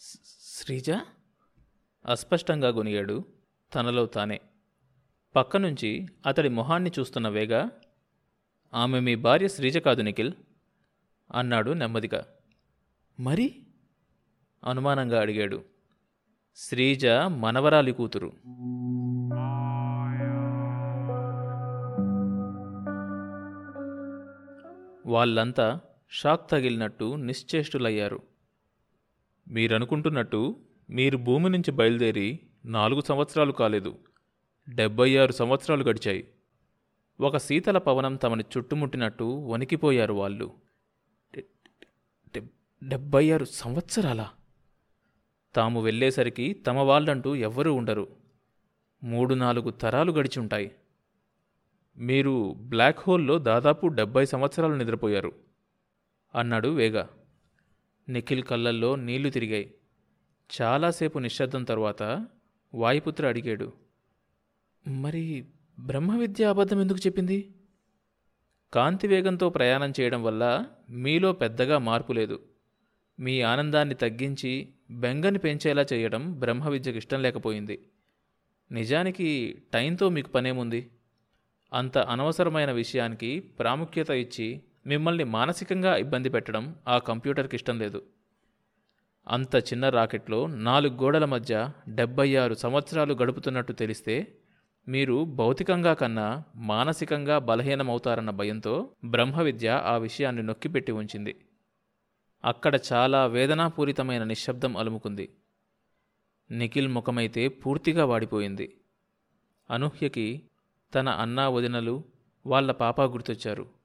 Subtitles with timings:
[0.00, 0.90] "స్- శ్రీజ?
[2.06, 3.24] అస్పష్టంగా గొనిగాడు.
[3.74, 4.40] తనలో తానే.
[5.36, 7.68] పక్క నుంచి అతడి మొహాన్ని చూస్తున్న వేగ
[8.74, 10.32] ఆమె మీ భార్య శ్రీజ కాదు నిఖిల్
[11.34, 12.26] అన్నాడు నెమ్మదిగా.
[13.20, 13.66] మరి?
[14.64, 15.64] అనుమానంగా అడిగాడు.
[16.56, 18.32] శ్రీజ మనవరాలి కూతురు.
[25.06, 25.80] వాళ్ళంతా
[26.10, 28.29] షాక్ తగిలినట్టు నిశ్చేష్టులయ్యారు.
[29.50, 30.56] మీరనుకుంటున్నట్టు
[30.90, 33.98] మీరు భూమి నుంచి బయలుదేరి నాలుగు సంవత్సరాలు కాలేదు.
[34.68, 36.28] డెబ్బై ఆరు సంవత్సరాలు గడిచాయి.
[37.20, 40.52] ఒక శీతల పవనం తమని చుట్టుముట్టినట్టు వణికిపోయారు వాళ్ళు.
[42.82, 44.30] డెబ్బై ఆరు సంవత్సరాలా?
[45.54, 48.08] తాము వెళ్ళేసరికి తమ వాళ్ళంటూ ఎవ్వరూ ఉండరు.
[49.04, 50.70] మూడు నాలుగు తరాలు గడిచి ఉంటాయి
[51.96, 55.32] మీరు బ్లాక్ హోల్లో దాదాపు డెబ్బై సంవత్సరాలు నిద్రపోయారు.
[56.34, 57.04] అన్నాడు వేగ.
[58.10, 59.74] నిఖిల్ కళ్ళల్లో నీళ్ళు తిరిగాయి.
[60.60, 62.26] చాలాసేపు నిశ్శబ్దం తర్వాత
[62.74, 63.72] వాయుపుత్ర అడిగాడు
[64.88, 65.44] మరి
[65.80, 67.50] బ్రహ్మ విద్య అబద్ధం ఎందుకు చెప్పింది?
[68.74, 72.42] కాంతి వేగంతో ప్రయాణం చేయడం వల్ల మీలో పెద్దగా మార్పు లేదు.
[73.20, 77.80] మీ ఆనందాన్ని తగ్గించి బెంగని పెంచేలా చేయడం బ్రహ్మ విద్యకు ఇష్టం లేకపోయింది.
[78.72, 80.90] నిజానికి టైంతో మీకు పనేముంది?
[81.72, 88.02] అంత అనవసరమైన విషయానికి ప్రాముఖ్యత ఇచ్చి మిమ్మల్ని మానసికంగా ఇబ్బంది పెట్టడం ఆ కంప్యూటర్కి ఇష్టం లేదు.
[89.28, 94.36] అంత చిన్న రాకెట్లో నాలుగు గోడల మధ్య డెబ్బై ఆరు సంవత్సరాలు గడుపుతున్నట్టు తెలిస్తే
[94.88, 101.44] మీరు భౌతికంగా కన్నా మానసికంగా బలహీనమవుతారన్న భయంతో బ్రహ్మ విద్య ఆ విషయాన్ని నొక్కిపెట్టి ఉంచింది.
[102.44, 105.32] అక్కడ చాలా వేదనాపూరితమైన నిశ్శబ్దం అలుముకుంది.
[106.50, 108.76] నిఖిల్ ముఖమైతే పూర్తిగా వాడిపోయింది.
[109.70, 110.42] అనూహ్యకి
[110.94, 112.04] తన అన్నా వదినలు
[112.46, 113.79] వాళ్ళ పాప గుర్తొచ్చారు.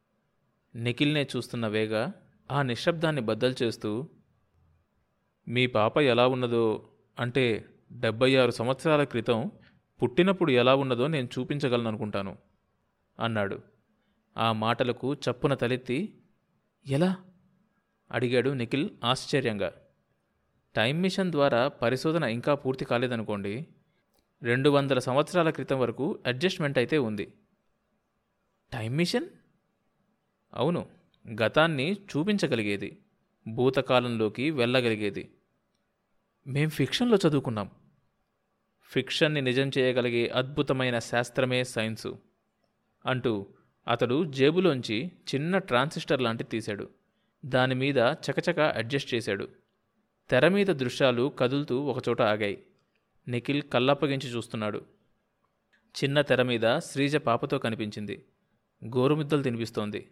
[0.76, 2.12] నిఖిల్నే చూస్తున్న వేగ
[2.52, 4.10] ఆ నిశ్శబ్దాన్ని బద్దలు చేస్తూ
[5.48, 9.52] మీ పాప ఎలా ఉన్నదో అంటే డెబ్బై ఆరు సంవత్సరాల క్రితం
[10.04, 12.38] పుట్టినప్పుడు ఎలా ఉన్నదో నేను చూపించగలను అనుకుంటాను
[13.20, 13.62] అన్నాడు.
[14.38, 16.22] ఆ మాటలకు చప్పున తలెత్తి
[16.88, 17.18] ఎలా?
[18.12, 19.74] అడిగాడు నిఖిల్ ఆశ్చర్యంగా.
[20.76, 23.68] టైం మిషన్ ద్వారా పరిశోధన ఇంకా పూర్తి కాలేదనుకోండి
[24.44, 27.34] రెండు వందల సంవత్సరాల క్రితం వరకు అడ్జస్ట్మెంట్ అయితే ఉంది.
[28.74, 29.26] Time machine?
[30.56, 30.90] అవును
[31.42, 32.98] గతాన్ని చూపించగలిగేది
[33.48, 35.32] భూతకాలంలోకి వెళ్ళగలిగేది.
[36.48, 37.70] మేం ఫిక్షన్లో చదువుకున్నాం.
[38.84, 42.20] ఫిక్షన్ని నిజం చేయగలిగే అద్భుతమైన శాస్త్రమే సైన్సు
[43.06, 43.48] అంటూ
[43.88, 46.90] అతడు జేబులోంచి చిన్న ట్రాన్సిస్టర్ లాంటిది తీశాడు.
[47.46, 49.50] దాని మీద చకచక అడ్జస్ట్ చేశాడు.
[50.30, 52.64] తెర మీద దృశ్యాలు కదులుతూ ఒకచోట ఆగాయి.
[53.28, 54.86] నిఖిల్ కళ్ళప్పగించి చూస్తున్నాడు.
[56.04, 58.26] చిన్న తెర మీద శ్రీజ పాపతో కనిపించింది.
[58.86, 60.12] గోరుముద్దలు తినిపిస్తోంది.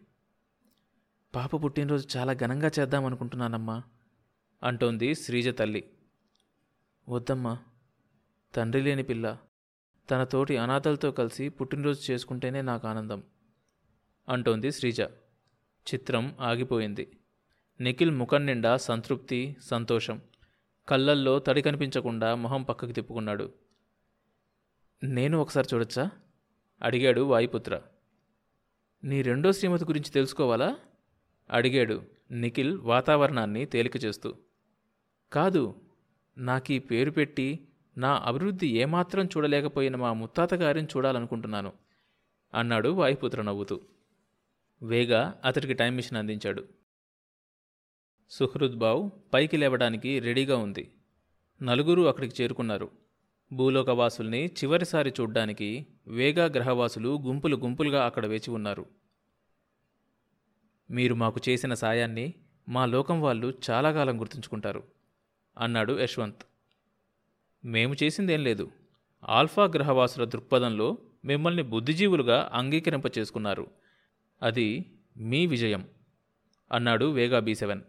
[1.35, 3.83] పాప పుట్టినరోజు చాలా ఘనంగా చేద్దామనుకుంటున్నానమ్మా
[4.63, 5.89] అంటోంది శ్రీజ తల్లి.
[7.09, 7.57] వద్దమ్మా
[8.55, 9.37] తండ్రి లేని పిల్ల.
[10.11, 13.23] తన తోటి అనాథలతో కలిసి పుట్టినరోజు చేసుకుంటేనే నాకు ఆనందం
[14.29, 15.01] అంటోంది శ్రీజ.
[15.93, 17.17] చిత్రం ఆగిపోయింది.
[17.79, 20.21] నిఖిల్ ముఖం నిండా సంతృప్తి సంతోషం.
[20.87, 23.53] కళ్ళల్లో తడి కనిపించకుండా మొహం పక్కకి తిప్పుకున్నాడు.
[25.03, 26.11] నేను ఒకసారి చూడొచ్చా?
[26.81, 27.81] అడిగాడు వాయుపుత్ర.
[29.03, 30.75] నీ రెండో శ్రీమతి గురించి తెలుసుకోవాలా?
[31.49, 34.35] అడిగాడు నిఖిల్ వాతావరణాన్ని తేలిక చేస్తూ.
[35.33, 35.75] కాదు
[36.37, 37.67] నాకీ పేరు పెట్టి
[37.97, 41.73] నా అభివృద్ధి ఏమాత్రం చూడలేకపోయిన మా ముత్తాత గారిని చూడాలనుకుంటున్నాను
[42.53, 43.81] అన్నాడు వాయుపుత్ర నవ్వుతూ.
[44.83, 46.65] వేగా అతడికి టైం మిషన్ అందించాడు.
[48.29, 50.91] సుహృద్ బావ్ పైకి లేవడానికి రెడీగా ఉంది.
[51.63, 52.89] నలుగురు అక్కడికి చేరుకున్నారు.
[53.53, 59.02] భూలోకవాసుల్ని చివరిసారి చూడ్డానికి వేగా గ్రహవాసులు గుంపులు గుంపులుగా అక్కడ వేచి ఉన్నారు.
[60.93, 62.33] మీరు మాకు చేసిన సాయాన్ని
[62.69, 64.83] మా లోకం వాళ్ళు చాలా కాలం గుర్తుంచుకుంటారు
[65.57, 66.41] అన్నాడు యశ్వంత్.
[67.65, 68.71] మేము చేసిందేం లేదు.
[69.23, 73.67] ఆల్ఫా గ్రహవాసుల దృక్పథంలో మిమ్మల్ని బుద్ధిజీవులుగా అంగీకరింప చేసుకున్నారు
[74.43, 75.87] అది మీ విజయం
[76.71, 77.81] అన్నాడు వేగా బీ సెవెన్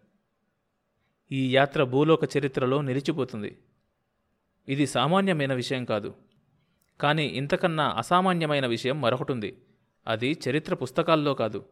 [1.33, 3.59] ఈ యాత్ర భూలోక చరిత్రలో నిలిచిపోతుంది.
[4.69, 6.15] ఇది సామాన్యమైన విషయం కాదు.
[7.01, 9.63] కానీ ఇంతకన్నా అసామాన్యమైన విషయం మరొకటుంది
[10.07, 11.65] అది చరిత్ర పుస్తకాల్లో కాదు.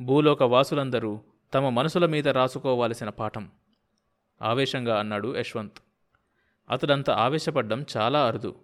[0.00, 1.20] భూలోక వాసులందరూ
[1.54, 3.50] తమ మనసుల మీద రాసుకోవాల్సిన పాఠం.
[4.42, 5.78] ఆవేశంగా అన్నాడు యశ్వంత్.
[6.70, 8.56] అతడంత ఆవేశపడ్డం చాలా అరుదు.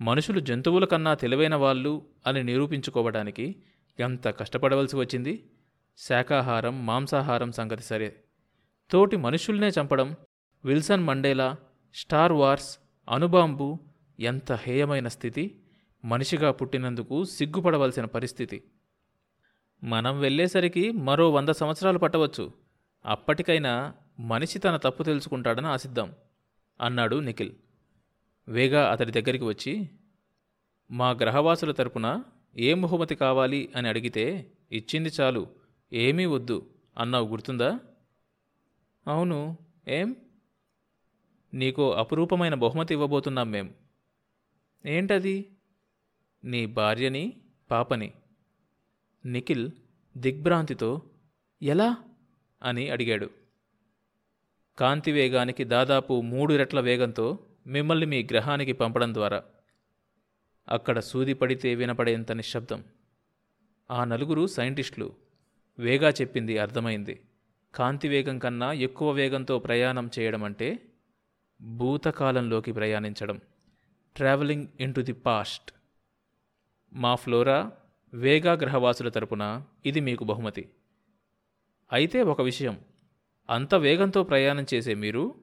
[0.00, 3.62] మనుషులు జంతువుల కన్నా తెలివైన వాళ్ళు అని నిరూపించుకోవడానికి
[4.00, 5.50] ఎంత కష్టపడవలసి వచ్చింది?
[5.98, 8.24] శాకాహారం మాంసాహారం సంగతి సరే.
[8.90, 10.16] తోటి మనుషుల్నే చంపడం
[10.64, 11.56] విల్సన్ మండేలా
[11.94, 12.78] స్టార్ వార్స్
[13.08, 13.78] అణుబాంబు
[14.20, 15.62] ఎంత హేయమైన స్థితి?
[16.04, 18.64] మనిషిగా పుట్టినందుకు సిగ్గుపడవలసిన పరిస్థితి.
[19.84, 22.52] మనం వెళ్ళేసరికి మరో వంద సంవత్సరాలు పట్టవచ్చు.
[23.04, 26.14] అప్పటికైనా మనిషి తన తప్పు తెలుసుకుంటాడని ఆశిద్దాం
[26.80, 27.52] అన్నాడు నిఖిల్.
[28.48, 29.90] వేగా అతడి దగ్గరికి వచ్చి
[30.90, 32.24] మా గ్రహవాసుల తరపున
[32.56, 35.46] ఏం బహుమతి కావాలి అని అడిగితే ఇచ్చింది చాలు
[35.92, 37.80] ఏమీ వద్దు అన్నావు గుర్తుందా?
[39.08, 39.58] అవును
[39.88, 40.16] ఏం?
[41.54, 43.74] నీకు అపురూపమైన బహుమతి ఇవ్వబోతున్నాం మేం.
[44.86, 45.48] ఏంటది?
[46.44, 47.36] నీ భార్యని
[47.70, 48.12] పాపని.
[49.24, 49.70] నిఖిల్
[50.16, 51.02] దిగ్భ్రాంతితో
[51.62, 51.96] ఎలా?
[52.62, 53.30] అని అడిగాడు.
[54.78, 59.44] కాంతి వేగానికి దాదాపు మూడు రెట్ల వేగంతో మిమ్మల్ని మీ గ్రహానికి పంపడం ద్వారా.
[60.68, 62.84] అక్కడ సూది పడితే వినపడేంత నిశ్శబ్దం.
[63.90, 65.14] ఆ నలుగురు సైంటిస్టులు
[65.78, 67.20] వేగా చెప్పింది అర్థమైంది.
[67.74, 70.78] కాంతి వేగం కన్నా ఎక్కువ వేగంతో ప్రయాణం చేయడం అంటే
[71.60, 73.40] భూతకాలంలోకి ప్రయాణించడం.
[74.16, 75.72] Travelling into the past.
[76.92, 77.72] మా ఫ్లోరా?
[78.14, 80.68] వేగా గ్రహవాసుల తరపున ఇది మీకు బహుమతి.
[81.92, 82.80] అయితే ఒక విషయం.
[83.50, 85.34] అంత వేగంతో ప్రయాణం చేసే మీరు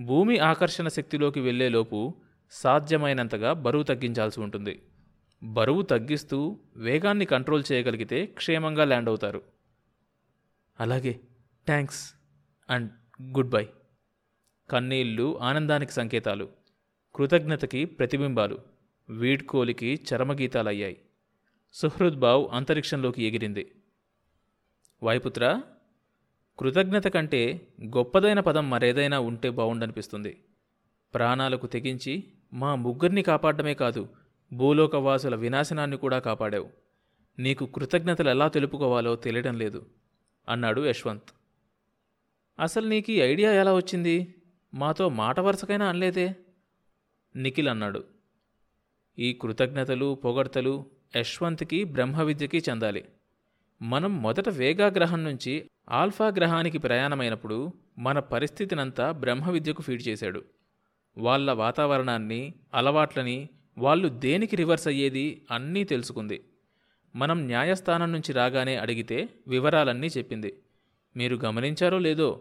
[0.00, 2.14] భూమి ఆకర్షణ శక్తిలోకి వెళ్ళేలోపు
[2.50, 4.82] సాధ్యమైనంతగా బరువు తగ్గించాల్సి ఉంటుంది.
[5.42, 9.42] బరువు తగ్గిస్తూ వేగాన్ని కంట్రోల్ చేయగలిగితే క్షేమంగా ల్యాండ్ అవుతారు.
[10.80, 11.20] అలాగే
[11.66, 12.14] థ్యాంక్స్
[12.70, 12.90] అండ్
[13.22, 13.68] గుడ్ బై.
[14.70, 16.48] కన్నీళ్ళు ఆనందానికి సంకేతాలు.
[17.14, 18.58] కృతజ్ఞతకి ప్రతిబింబాలు.
[19.08, 21.00] వీడ్కోలికి చరమగీతాలయ్యాయి.
[21.72, 23.74] సుహృద్బావ్ అంతరిక్షంలోకి ఎగిరింది.
[25.02, 25.62] వాయుపుత్ర
[26.58, 30.44] కృతజ్ఞత కంటే గొప్పదైన పదం మరేదైనా ఉంటే బావుండనిపిస్తుంది.
[31.14, 34.08] ప్రాణాలకు తెగించి మా ముగ్గురిని కాపాడమే కాదు
[34.52, 36.70] భూలోకవాసుల వినాశనాన్ని కూడా కాపాడావు.
[37.38, 39.86] నీకు కృతజ్ఞతలు ఎలా తెలుపుకోవాలో తెలియడం లేదు
[40.48, 41.30] అన్నాడు యశ్వంత్.
[42.60, 44.34] అసలు నీకు ఈ ఐడియా ఎలా వచ్చింది?
[44.74, 46.36] మాతో మాట వరుసకైనా అనలేదే?
[47.36, 48.04] నిఖిల్ అన్నాడు.
[49.18, 53.04] ఈ కృతజ్ఞతలు పొగడ్తలు యశ్వంత్కి బ్రహ్మ విద్యకి చెందాలి.
[53.82, 60.44] మనం మొదట వేగా గ్రహం నుంచి ఆల్ఫా గ్రహానికి ప్రయాణమైనప్పుడు మన పరిస్థితినంతా బ్రహ్మ విద్యకు ఫీడ్ చేశాడు.
[61.18, 63.48] వాళ్ళ వాతావరణాన్ని అలవాట్లని
[63.78, 66.44] వాళ్ళు దేనికి రివర్స్ అయ్యేది అన్నీ తెలుసుకుంది.
[67.16, 70.54] మనం న్యాయస్థానం నుంచి రాగానే అడిగితే వివరాలన్నీ చెప్పింది.
[71.16, 72.40] మీరు గమనించారో లేదో?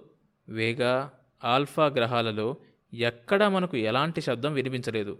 [0.50, 1.12] వేగా
[1.44, 2.56] ఆల్ఫా గ్రహాలలో
[2.94, 5.18] ఎక్కడా మనకు ఎలాంటి శబ్దం వినిపించలేదు.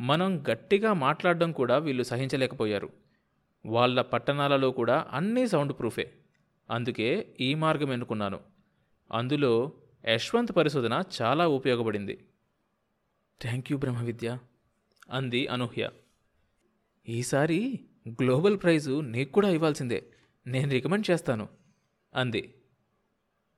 [0.00, 2.92] మనం గట్టిగా మాట్లాడడం కూడా వీళ్ళు సహించలేకపోయారు.
[3.66, 6.12] వాళ్ళ పట్టణాలలో కూడా అన్నీ సౌండ్ ప్రూఫే.
[6.70, 8.40] అందుకే ఈ మార్గం ఎన్నుకున్నాను.
[9.12, 9.72] అందులో
[10.08, 12.24] యశ్వంత్ పరిశోధన చాలా ఉపయోగపడింది.
[13.42, 14.38] థ్యాంక్ యూ బ్రహ్మవిద్య
[15.10, 15.90] అంది అనూహ్య.
[17.08, 20.06] ఈసారి గ్లోబల్ ప్రైజు నీకు కూడా ఇవ్వాల్సిందే.
[20.46, 21.48] నేను రికమెండ్ చేస్తాను
[22.14, 22.54] అంది.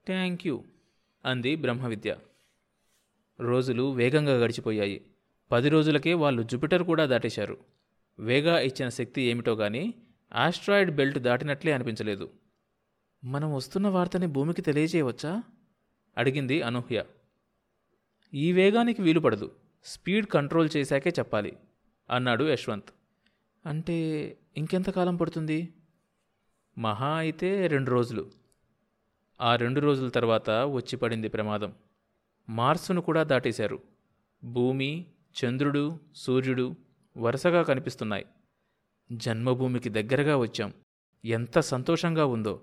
[0.07, 0.65] థ్యాంక్ యూ
[1.25, 2.17] అంది బ్రహ్మవిద్య.
[3.41, 5.07] రోజులు వేగంగా గడిచిపోయాయి.
[5.53, 7.59] పది రోజులకే వాళ్ళు జూపిటర్ కూడా దాటేశారు.
[8.19, 9.95] వేగా ఇచ్చిన శక్తి ఏమిటో కానీ
[10.35, 12.31] ఆస్ట్రాయిడ్ బెల్ట్ దాటినట్లే అనిపించలేదు.
[13.25, 15.43] మనం వస్తున్న వార్తని భూమికి తెలియజేయవచ్చా?
[16.19, 17.05] అడిగింది అనూహ్య.
[18.35, 19.55] ఈ వేగానికి వీలుపడదు
[19.85, 21.57] స్పీడ్ కంట్రోల్ చేశాకే చెప్పాలి
[22.11, 22.89] అన్నాడు యశ్వంత్.
[23.67, 25.75] అంటే ఇంకెంతకాలం పడుతుంది?
[26.79, 28.31] మహా అయితే రెండు రోజులు.
[29.41, 31.73] ఆ రెండు రోజుల తర్వాత వచ్చి పడింది ప్రమాదం.
[32.49, 33.83] మార్సును కూడా దాటేశారు.
[34.45, 35.07] భూమి
[35.45, 36.77] చంద్రుడు సూర్యుడు
[37.17, 38.27] వరుసగా కనిపిస్తున్నాయి.
[39.13, 40.73] జన్మభూమికి దగ్గరగా వచ్చాం.
[41.25, 42.63] ఎంత సంతోషంగా ఉందో.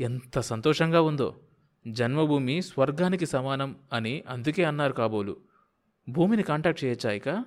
[0.00, 1.40] ఎంత సంతోషంగా ఉందో.
[1.88, 5.36] జన్మభూమి స్వర్గానికి సమానం అని అందుకే అన్నారు కాబోలు.
[6.08, 7.44] భూమిని కాంటాక్ట్ చేయొచ్చా ఇక?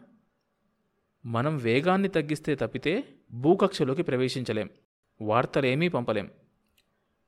[1.26, 4.70] మనం వేగాన్ని తగ్గిస్తే తప్పితే భూకక్షలోకి ప్రవేశించలేం.
[5.22, 6.32] వార్తలేమీ పంపలేం.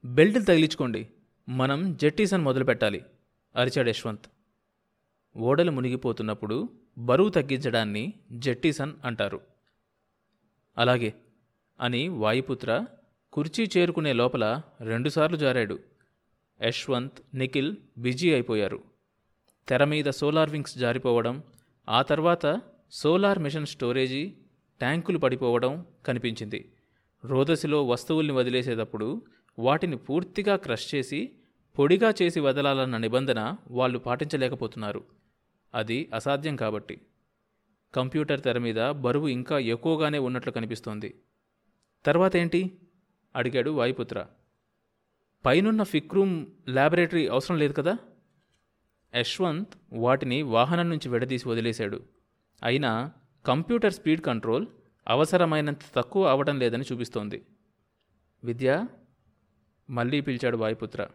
[0.06, 1.08] బెల్ట్లు తగిలించుకోండి.
[1.50, 3.06] మనం జెట్టీసన్ మొదలు పెట్టాలి
[3.56, 4.26] అరిచాడు యశ్వంత్.
[5.38, 9.42] ఓడలు మునిగిపోతున్నప్పుడు బరువు తగ్గించడాన్ని జెట్టిసన్ అంటారు.
[10.78, 11.14] అలాగే
[11.80, 12.86] అని వాయుపుత్ర
[13.34, 15.80] కుర్చీ చేరుకునే లోపల రెండుసార్లు జారాడు.
[16.62, 18.84] యశ్వంత్ నిఖిల్ బిజీ అయిపోయారు.
[19.68, 21.44] తెర మీద సోలార్ వింగ్స్ జారిపోవడం
[21.90, 24.34] ఆ తర్వాత సోలార్ మిషన్ స్టోరేజీ
[24.80, 26.72] ట్యాంకులు పడిపోవడం కనిపించింది.
[27.26, 29.22] రోదసిలో వస్తువుల్ని వదిలేసేటప్పుడు
[29.60, 31.32] వాటిని పూర్తిగా క్రష్ చేసి
[31.80, 35.04] పొడిగా చేసి వదలాలన్న నిబంధన వాళ్ళు పాటించలేకపోతున్నారు.
[35.74, 37.02] అది అసాధ్యం కాబట్టి.
[37.96, 41.16] కంప్యూటర్ తెర మీద బరువు ఇంకా ఎక్కువగానే ఉన్నట్లు కనిపిస్తోంది.
[42.06, 42.78] తర్వాత ఏంటి?
[43.36, 44.26] అడిగాడు వాయుపుత్ర.
[45.46, 47.98] పైనున్న ఫిక్రూమ్ ల్యాబొరేటరీ అవసరం లేదు కదా?
[49.16, 52.04] యశ్వంత్ వాటిని వాహనం నుంచి విడదీసి వదిలేశాడు.
[52.64, 53.12] అయినా
[53.46, 54.68] కంప్యూటర్ స్పీడ్ కంట్రోల్
[55.08, 57.46] అవసరమైనంత తక్కువ అవడం లేదని చూపిస్తోంది.
[58.44, 58.86] విద్య?
[59.90, 61.08] మళ్ళీ పిలిచాడు వాయుపుత్ర.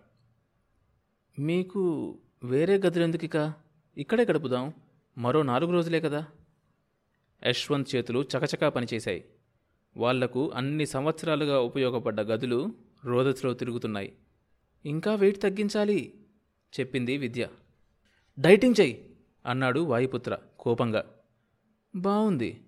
[1.38, 3.54] మీకు వేరే గదులెందుకిక
[3.98, 4.72] ఇక్కడే గడుపుదాం.
[5.18, 6.26] మరో నాలుగు రోజులే కదా.
[7.46, 9.24] యశ్వంత్ చేతులు చకచకా పనిచేశాయి.
[9.96, 12.72] వాళ్ళకు అన్ని సంవత్సరాలుగా ఉపయోగపడ్డ గదులు
[13.04, 14.12] రోదస్లో తిరుగుతున్నాయి.
[14.86, 16.14] ఇంకా వెయిట్ తగ్గించాలి
[16.80, 17.48] చెప్పింది విద్య.
[18.38, 21.14] డైటింగ్ చెయ్యి అన్నాడు వాయుపుత్ర కోపంగా.
[21.96, 22.64] బావుంది.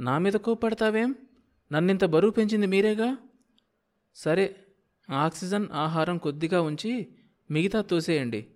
[0.00, 1.14] నా మీద కోప్పడతావేం?
[1.72, 3.16] నన్నింత బరువు పెంచింది మీరేగా?
[4.14, 4.56] సరే
[5.10, 7.08] ఆక్సిజన్ ఆహారం కొద్దిగా ఉంచి
[7.50, 8.46] మిగతా తోసేయండి.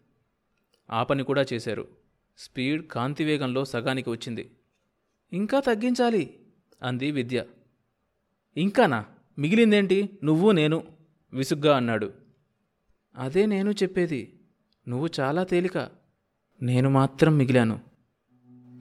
[0.91, 2.01] ఆ పని కూడా చేశారు.
[2.42, 4.50] స్పీడ్ కాంతి వేగంలో సగానికి వచ్చింది.
[5.32, 6.40] ఇంకా తగ్గించాలి
[6.82, 7.44] అంది విద్య.
[8.56, 9.04] ఇంకానా
[9.38, 10.18] మిగిలిందేంటి?
[10.25, 10.82] నువ్వు నేను
[11.32, 12.12] విసుగ్గా అన్నాడు.
[13.16, 14.40] అదే నేను చెప్పేది.
[14.88, 15.78] నువ్వు చాలా తేలిక.
[16.62, 17.80] నేను మాత్రం మిగిలాను.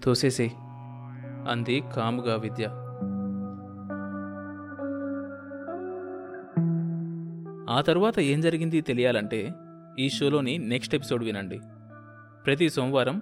[0.03, 0.51] తోసేసే
[1.50, 2.65] అంది కాముగా విద్య.
[7.74, 9.53] ఆ తరువాత ఏం జరిగింది తెలియాలంటే
[10.00, 11.60] ఈ షోలోని నెక్స్ట్ ఎపిసోడ్ వినండి.
[12.46, 13.22] ప్రతి సోమవారం